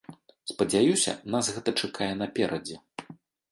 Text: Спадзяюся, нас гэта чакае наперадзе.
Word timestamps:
Спадзяюся, 0.51 1.13
нас 1.35 1.51
гэта 1.59 1.69
чакае 1.85 2.09
наперадзе. 2.25 2.83